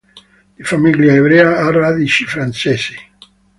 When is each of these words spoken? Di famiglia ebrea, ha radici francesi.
Di 0.55 0.63
famiglia 0.63 1.13
ebrea, 1.13 1.59
ha 1.59 1.69
radici 1.69 2.25
francesi. 2.25 2.95